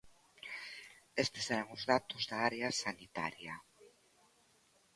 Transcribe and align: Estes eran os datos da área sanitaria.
Estes 1.23 1.45
eran 1.55 1.67
os 1.75 1.83
datos 1.91 2.21
da 2.29 2.37
área 2.49 2.67
sanitaria. 2.83 3.55